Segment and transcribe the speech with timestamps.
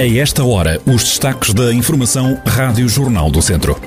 [0.00, 3.78] A esta hora, os destaques da Informação Rádio Jornal do Centro.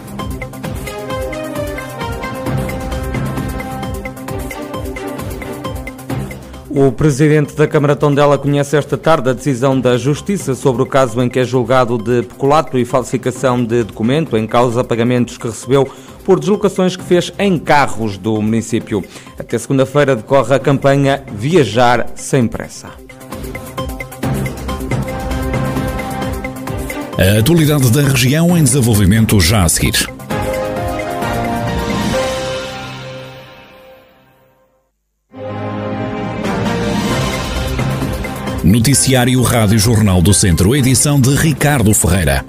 [6.69, 11.19] O presidente da Câmara Tondela conhece esta tarde a decisão da Justiça sobre o caso
[11.19, 15.91] em que é julgado de peculato e falsificação de documento em causa pagamentos que recebeu
[16.23, 19.03] por deslocações que fez em carros do município.
[19.39, 23.02] Até segunda-feira decorre a campanha Viajar Sem Pressa.
[27.15, 30.09] A atualidade da região em desenvolvimento já a seguir.
[38.63, 42.43] Noticiário Rádio Jornal do Centro, edição de Ricardo Ferreira.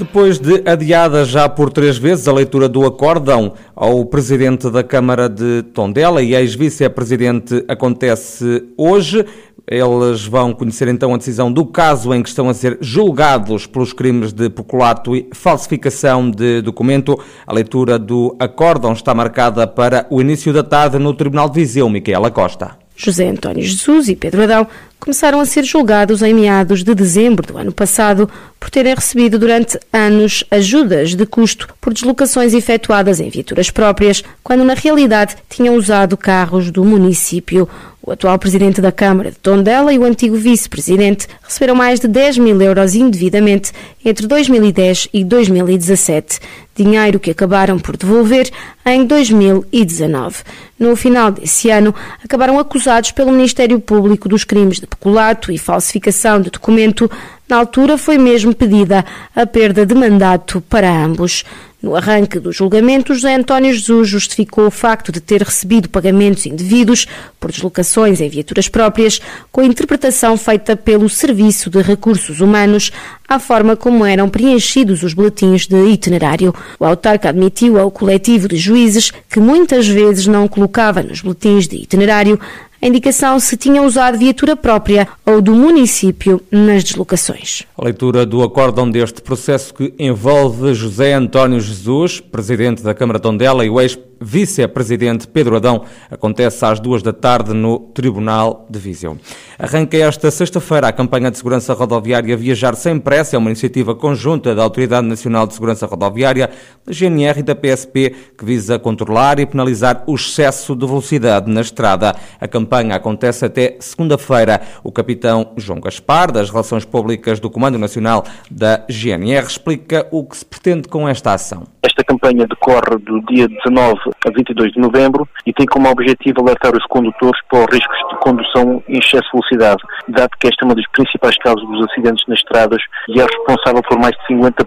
[0.00, 5.28] Depois de adiada já por três vezes a leitura do acórdão ao Presidente da Câmara
[5.28, 9.26] de Tondela e ex-Vice-Presidente acontece hoje.
[9.70, 13.92] Eles vão conhecer então a decisão do caso em que estão a ser julgados pelos
[13.92, 17.16] crimes de peculato e falsificação de documento.
[17.46, 21.88] A leitura do acórdão está marcada para o início da tarde no Tribunal de Viseu,
[21.88, 22.76] Micaela Costa.
[22.96, 24.66] José António Jesus e Pedro Adão
[25.00, 29.80] começaram a ser julgados em meados de dezembro do ano passado por terem recebido durante
[29.90, 36.16] anos ajudas de custo por deslocações efetuadas em viaturas próprias, quando na realidade tinham usado
[36.16, 37.66] carros do município.
[38.02, 42.38] O atual presidente da Câmara de Tondela e o antigo vice-presidente receberam mais de 10
[42.38, 43.72] mil euros indevidamente
[44.04, 46.40] entre 2010 e 2017,
[46.74, 48.50] dinheiro que acabaram por devolver
[48.86, 50.36] em 2019.
[50.78, 56.40] No final desse ano, acabaram acusados pelo Ministério Público dos crimes de peculato e falsificação
[56.40, 57.10] de documento.
[57.48, 61.44] Na altura, foi mesmo pedida a perda de mandato para ambos.
[61.82, 67.06] No arranque do julgamento, José António Jesus justificou o facto de ter recebido pagamentos indevidos
[67.38, 69.18] por deslocações em viaturas próprias,
[69.50, 72.92] com a interpretação feita pelo Serviço de Recursos Humanos
[73.26, 76.54] à forma como eram preenchidos os boletins de itinerário.
[76.78, 81.76] O autarca admitiu ao coletivo de juízes que muitas vezes não colocava nos boletins de
[81.76, 82.38] itinerário
[82.82, 87.64] a indicação se tinha usado viatura própria ou do município nas deslocações.
[87.76, 93.64] A leitura do acórdão deste processo que envolve José António Jesus, presidente da Câmara Tondela
[93.64, 99.16] e o ex vice-presidente Pedro Adão acontece às duas da tarde no Tribunal de Viseu.
[99.58, 104.54] Arranca esta sexta-feira a campanha de segurança rodoviária Viajar Sem Pressa, é uma iniciativa conjunta
[104.54, 106.50] da Autoridade Nacional de Segurança Rodoviária,
[106.84, 111.60] da GNR e da PSP, que visa controlar e penalizar o excesso de velocidade na
[111.60, 112.14] estrada.
[112.40, 114.60] A campanha acontece até segunda-feira.
[114.84, 120.36] O capitão João Gaspar, das Relações Públicas do Comando Nacional da GNR, explica o que
[120.36, 121.64] se pretende com esta ação.
[121.82, 126.72] Esta campanha decorre do dia 19 a 22 de novembro e tem como objetivo alertar
[126.76, 130.66] os condutores para os riscos de condução em excesso de velocidade, dado que esta é
[130.66, 134.64] uma das principais causas dos acidentes nas estradas e é responsável por mais de 50%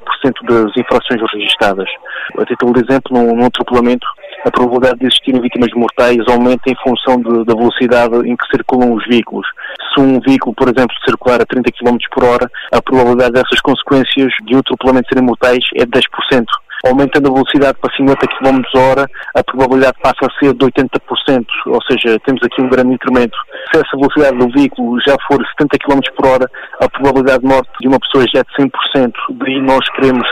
[0.47, 1.89] das infrações registradas.
[2.37, 4.07] A título de exemplo, num, atropelamento,
[4.45, 8.93] a probabilidade de existirem vítimas mortais aumenta em função de, da velocidade em que circulam
[8.93, 9.47] os veículos.
[9.93, 14.31] Se um veículo, por exemplo, circular a 30 km por hora, a probabilidade dessas consequências
[14.45, 16.45] de um atropelamento serem mortais é de 10%
[16.83, 21.81] aumentando a velocidade para 50 km hora, a probabilidade passa a ser de 80%, ou
[21.83, 23.37] seja, temos aqui um grande incremento.
[23.71, 26.51] Se essa velocidade do veículo já for 70 km por hora,
[26.81, 29.13] a probabilidade de morte de uma pessoa já é de 100%.
[29.31, 30.27] Daí nós queremos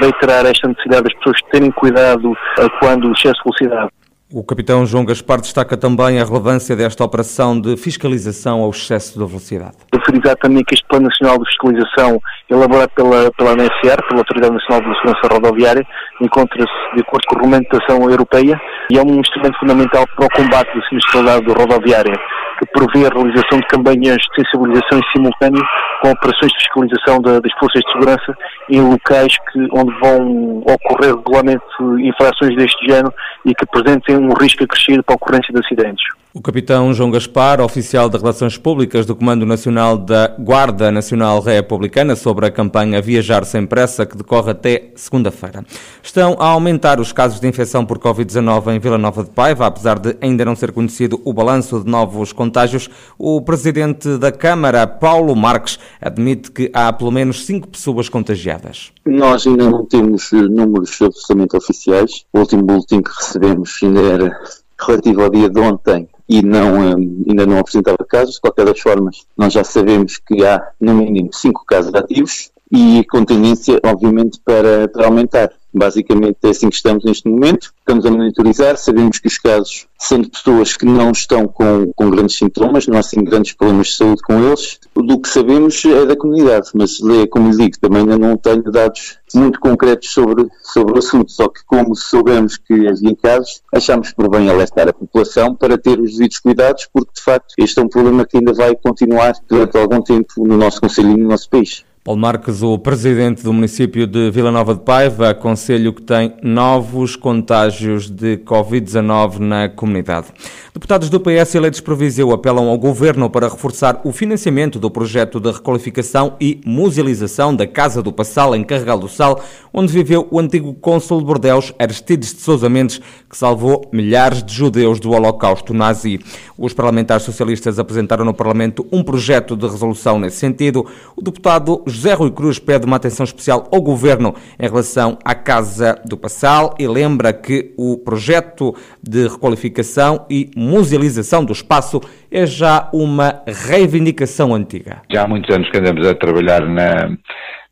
[0.00, 2.36] reiterar esta necessidade das pessoas terem cuidado
[2.80, 4.03] quando excesso de velocidade.
[4.36, 9.24] O capitão João Gaspar destaca também a relevância desta operação de fiscalização ao excesso da
[9.24, 9.76] velocidade.
[9.94, 14.80] Referir também que este Plano Nacional de Fiscalização, elaborado pela, pela ANSR, pela Autoridade Nacional
[14.80, 15.86] de Segurança Rodoviária,
[16.20, 20.76] encontra-se de acordo com a regulamentação europeia e é um instrumento fundamental para o combate
[20.76, 22.18] da sinistralidade rodoviária
[22.58, 25.62] que prevê a realização de campanhas de sensibilização em simultâneo
[26.00, 28.36] com operações de fiscalização da, das forças de segurança
[28.68, 31.64] em locais que, onde vão ocorrer regularmente
[32.00, 33.12] infrações deste género
[33.44, 36.23] e que apresentem um risco acrescido para a ocorrência de acidentes.
[36.36, 42.16] O capitão João Gaspar, oficial de Relações Públicas do Comando Nacional da Guarda Nacional Republicana,
[42.16, 45.64] sobre a campanha Viajar Sem Pressa, que decorre até segunda-feira.
[46.02, 49.96] Estão a aumentar os casos de infecção por Covid-19 em Vila Nova de Paiva, apesar
[50.00, 52.90] de ainda não ser conhecido o balanço de novos contágios.
[53.16, 58.90] O presidente da Câmara, Paulo Marques, admite que há pelo menos cinco pessoas contagiadas.
[59.06, 62.24] Nós ainda não temos números absolutamente oficiais.
[62.32, 64.36] O último boletim que recebemos ainda era
[64.76, 68.34] relativo ao dia de ontem e não, um, ainda não apresentava casos.
[68.34, 73.04] De qualquer das formas, nós já sabemos que há, no mínimo, cinco casos ativos e
[73.10, 75.50] com tendência, obviamente, para, para aumentar.
[75.74, 77.74] Basicamente é assim que estamos neste momento.
[77.80, 82.10] Estamos a monitorizar, sabemos que os casos são de pessoas que não estão com, com
[82.10, 84.78] grandes sintomas, não há assim grandes problemas de saúde com eles.
[84.94, 86.98] Do que sabemos é da comunidade, mas
[87.30, 91.48] como lhe digo, também ainda não tenho dados muito concretos sobre, sobre o assunto, só
[91.48, 96.12] que como soubemos que havia casos, achámos por bem alertar a população para ter os
[96.12, 100.00] devidos cuidados, porque de facto este é um problema que ainda vai continuar durante algum
[100.00, 101.84] tempo no nosso Conselho e no nosso país.
[102.04, 107.16] Paulo Marques, o presidente do município de Vila Nova de Paiva, aconselho que tem novos
[107.16, 110.26] contágios de Covid-19 na comunidade.
[110.76, 115.38] Deputados do PS eleitos por Viseu apelam ao governo para reforçar o financiamento do projeto
[115.38, 119.40] de requalificação e musealização da Casa do Passal, em Carregal do Sal,
[119.72, 123.00] onde viveu o antigo cônsul de Bordeus, Aristides de Sousa Mendes,
[123.30, 126.18] que salvou milhares de judeus do Holocausto nazi.
[126.58, 130.84] Os parlamentares socialistas apresentaram no Parlamento um projeto de resolução nesse sentido.
[131.14, 136.00] O deputado José Rui Cruz pede uma atenção especial ao Governo em relação à Casa
[136.04, 142.00] do Passal e lembra que o projeto de requalificação e musealização do espaço
[142.30, 145.02] é já uma reivindicação antiga.
[145.12, 147.16] Já há muitos anos que andamos a trabalhar na,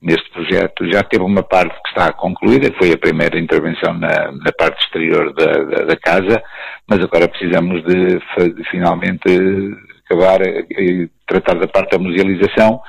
[0.02, 0.84] neste projeto.
[0.92, 4.82] Já teve uma parte que está concluída, que foi a primeira intervenção na, na parte
[4.84, 6.42] exterior da, da, da, casa,
[6.88, 8.18] mas agora precisamos de,
[8.54, 9.22] de finalmente
[10.04, 12.80] acabar e tratar da parte da musealização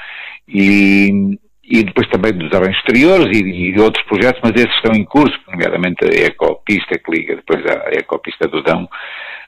[0.47, 5.06] e, e depois também dos arranjos exteriores e, e, outros projetos, mas esses estão em
[5.06, 8.89] curso, nomeadamente a ecopista que liga depois à ecopista do Dão,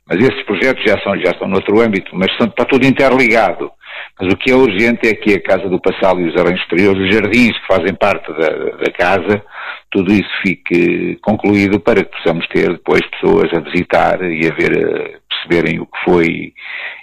[0.07, 3.71] mas esses projetos já são, já estão noutro âmbito, mas são, está tudo interligado.
[4.19, 7.01] Mas o que é urgente é que a Casa do Passal e os arranjos exteriores,
[7.01, 9.43] os jardins que fazem parte da, da casa,
[9.89, 14.77] tudo isso fique concluído para que possamos ter depois pessoas a visitar e a ver,
[14.77, 16.53] a perceberem o que foi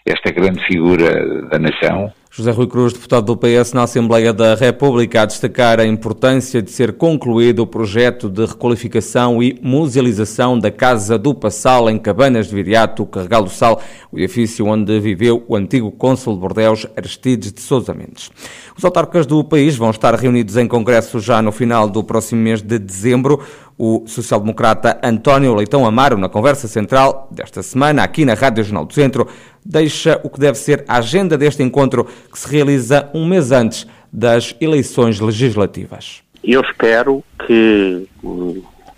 [0.07, 5.21] esta grande figura da nação José Rui Cruz, deputado do PS na Assembleia da República,
[5.21, 11.19] a destacar a importância de ser concluído o projeto de requalificação e musealização da Casa
[11.19, 15.93] do Passal em Cabanas de Viriato, Carregal do Sal, o edifício onde viveu o antigo
[15.93, 18.31] cônsul de Bordeus, Aristides de Sousa Mendes.
[18.75, 22.63] Os autarcas do país vão estar reunidos em congresso já no final do próximo mês
[22.63, 23.41] de dezembro.
[23.77, 28.95] O social-democrata António Leitão Amaro, na conversa central desta semana, aqui na Rádio Jornal do
[28.95, 29.27] Centro,
[29.65, 33.87] deixa o que deve ser a agenda deste encontro que se realiza um mês antes
[34.13, 36.23] das eleições legislativas.
[36.45, 38.09] Eu espero que,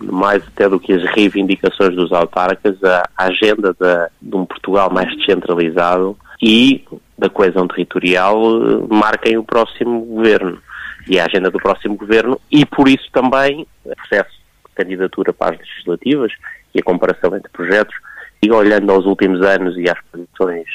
[0.01, 5.15] mais até do que as reivindicações dos autarcas, a agenda de, de um Portugal mais
[5.17, 6.85] descentralizado e
[7.17, 8.37] da coesão territorial
[8.89, 10.59] marquem o próximo governo
[11.09, 14.45] e a agenda do próximo governo e por isso também o processo
[14.75, 16.33] candidatura para as legislativas
[16.75, 17.95] e a comparação entre projetos,
[18.45, 20.67] e olhando aos últimos anos e às posições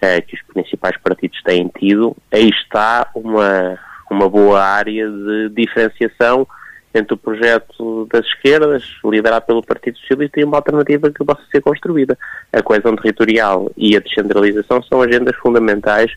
[0.00, 3.78] eh, que os principais partidos têm tido, aí está uma,
[4.10, 6.46] uma boa área de diferenciação
[6.92, 11.60] entre o projeto das esquerdas, liderado pelo Partido Socialista, e uma alternativa que possa ser
[11.60, 12.16] construída.
[12.52, 16.12] A coesão territorial e a descentralização são agendas fundamentais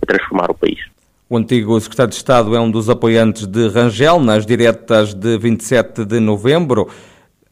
[0.00, 0.80] para transformar o país.
[1.28, 6.04] O antigo secretário de Estado é um dos apoiantes de Rangel nas diretas de 27
[6.04, 6.88] de novembro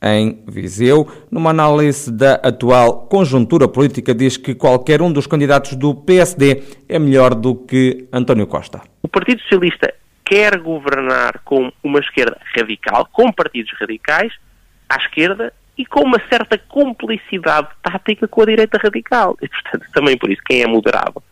[0.03, 1.07] em Viseu.
[1.31, 6.99] Numa análise da atual conjuntura política, diz que qualquer um dos candidatos do PSD é
[6.99, 8.81] melhor do que António Costa.
[9.03, 9.93] O Partido Socialista
[10.25, 14.33] quer governar com uma esquerda radical, com partidos radicais
[14.89, 19.37] à esquerda e com uma certa complicidade tática com a direita radical.
[19.43, 21.23] E, portanto, também por isso, quem é moderado,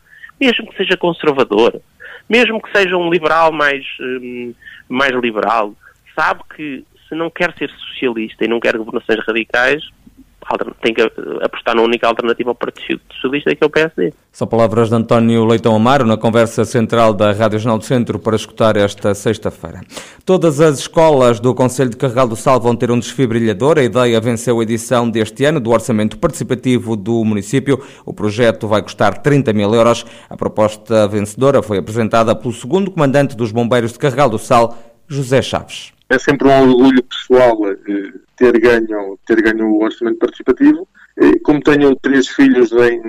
[0.40, 1.80] mesmo que seja conservador,
[2.28, 4.54] mesmo que seja um liberal mais, um,
[4.88, 5.74] mais liberal,
[6.14, 9.82] sabe que se não quer ser socialista e não quer governações radicais,
[10.80, 11.02] tem que
[11.42, 14.14] apostar na única alternativa ao Partido Socialista, que é o PSD.
[14.32, 18.36] São palavras de António Leitão Amaro na conversa central da Rádio Jornal do Centro para
[18.36, 19.80] escutar esta sexta-feira.
[20.24, 23.78] Todas as escolas do Conselho de Carregal do Sal vão ter um desfibrilhador.
[23.78, 27.82] A ideia venceu a edição deste ano do Orçamento Participativo do município.
[28.06, 30.06] O projeto vai custar 30 mil euros.
[30.30, 35.42] A proposta vencedora foi apresentada pelo segundo comandante dos Bombeiros de Carregal do Sal, José
[35.42, 35.97] Chaves.
[36.08, 40.88] É sempre um orgulho pessoal eh, ter ganho, ter ganho o orçamento participativo.
[41.42, 43.02] Como tenho três filhos em,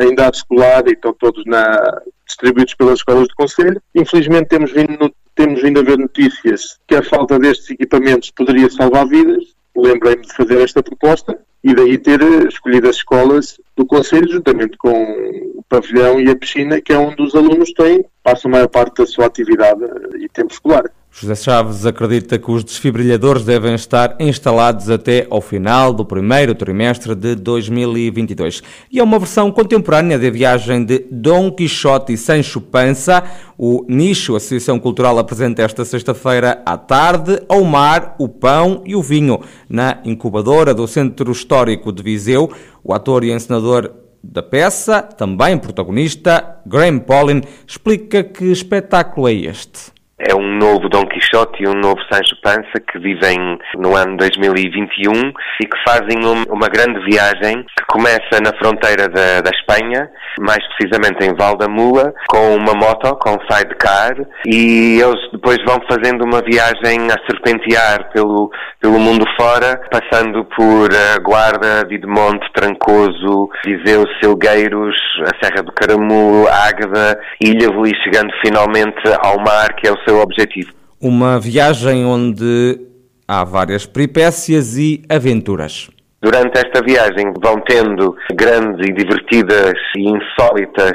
[0.00, 5.14] em idade escolar e estão todos na, distribuídos pelas escolas do Conselho, infelizmente temos vindo,
[5.34, 9.44] temos vindo a ver notícias que a falta destes equipamentos poderia salvar vidas.
[9.76, 14.90] Lembrei-me de fazer esta proposta e daí ter escolhido as escolas do Conselho, juntamente com
[14.90, 18.98] o pavilhão e a piscina, que é onde os alunos têm, passam a maior parte
[18.98, 19.80] da sua atividade
[20.18, 20.90] e tempo escolar.
[21.14, 27.14] José Chaves acredita que os desfibrilhadores devem estar instalados até ao final do primeiro trimestre
[27.14, 28.62] de 2022.
[28.90, 33.22] E é uma versão contemporânea da viagem de Dom Quixote e Sancho Panza.
[33.58, 38.96] O Nicho, a Associação Cultural, apresenta esta sexta-feira à tarde ao mar, o pão e
[38.96, 39.38] o vinho
[39.68, 42.50] na incubadora do Centro Histórico de Viseu.
[42.82, 43.92] O ator e encenador
[44.24, 49.91] da peça, também protagonista, Graham Paulin, explica que espetáculo é este
[50.28, 55.32] é um novo Dom Quixote e um novo Sancho Panza que vivem no ano 2021
[55.60, 60.08] e que fazem uma grande viagem que começa na fronteira da, da Espanha,
[60.40, 64.14] mais precisamente em Valdamula, com uma moto, com um sidecar,
[64.46, 68.50] e eles depois vão fazendo uma viagem a serpentear pelo,
[68.80, 76.46] pelo mundo fora, passando por uh, Guarda, Videmonte, Trancoso, Viseu, Silgueiros, a Serra do Caramulo,
[76.48, 80.72] Águeda, Ilha e chegando finalmente ao mar, que é o seu objetivo.
[81.00, 82.78] Uma viagem onde
[83.26, 85.90] há várias peripécias e aventuras.
[86.20, 90.92] Durante esta viagem vão tendo grandes e divertidas e insólitas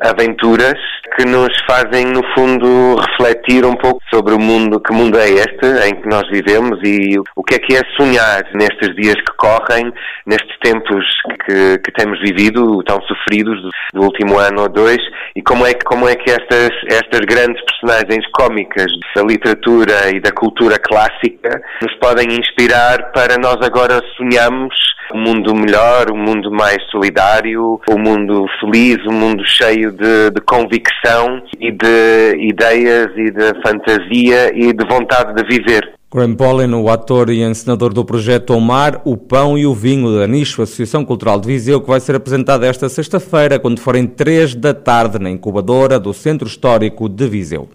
[0.00, 0.78] aventuras
[1.16, 5.88] que nos fazem, no fundo, refletir um pouco sobre o mundo, que mundo é este
[5.88, 9.92] em que nós vivemos e o que é que é sonhar nestes dias que correm,
[10.26, 11.04] nestes tempos
[11.46, 15.00] que, que temos vivido, tão sofridos do, do, último ano ou dois,
[15.34, 20.20] e como é que, como é que estas, estas grandes personagens cómicas da literatura e
[20.20, 24.74] da cultura clássica nos podem inspirar para nós agora sonharmos
[25.14, 30.40] um mundo melhor, um mundo mais solidário, um mundo feliz, um mundo cheio de, de
[30.40, 36.00] convicção e de ideias e de fantasia e de vontade de viver.
[36.12, 40.26] Graham Paulin, o ator e encenador do projeto Omar, O Pão e o Vinho da
[40.26, 44.74] Nicho, Associação Cultural de Viseu, que vai ser apresentado esta sexta-feira, quando forem três da
[44.74, 47.68] tarde, na incubadora do Centro Histórico de Viseu.